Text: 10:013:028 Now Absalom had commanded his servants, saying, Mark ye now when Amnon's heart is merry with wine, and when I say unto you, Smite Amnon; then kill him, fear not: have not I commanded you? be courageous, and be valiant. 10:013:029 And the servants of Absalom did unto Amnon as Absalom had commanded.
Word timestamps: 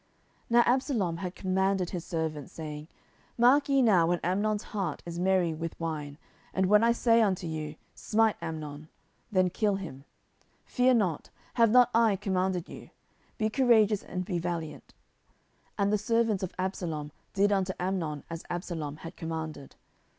10:013:028 0.01 0.07
Now 0.49 0.63
Absalom 0.73 1.17
had 1.17 1.35
commanded 1.35 1.89
his 1.91 2.03
servants, 2.03 2.51
saying, 2.53 2.87
Mark 3.37 3.69
ye 3.69 3.83
now 3.83 4.07
when 4.07 4.19
Amnon's 4.23 4.63
heart 4.73 5.03
is 5.05 5.19
merry 5.19 5.53
with 5.53 5.79
wine, 5.79 6.17
and 6.55 6.65
when 6.65 6.83
I 6.83 6.91
say 6.91 7.21
unto 7.21 7.45
you, 7.45 7.75
Smite 7.93 8.35
Amnon; 8.41 8.89
then 9.31 9.51
kill 9.51 9.75
him, 9.75 10.05
fear 10.65 10.95
not: 10.95 11.29
have 11.53 11.69
not 11.69 11.91
I 11.93 12.15
commanded 12.15 12.67
you? 12.67 12.89
be 13.37 13.51
courageous, 13.51 14.01
and 14.01 14.25
be 14.25 14.39
valiant. 14.39 14.95
10:013:029 15.77 15.77
And 15.77 15.93
the 15.93 15.97
servants 15.99 16.41
of 16.41 16.55
Absalom 16.57 17.11
did 17.35 17.51
unto 17.51 17.73
Amnon 17.79 18.23
as 18.27 18.43
Absalom 18.49 18.95
had 19.05 19.15
commanded. 19.15 19.75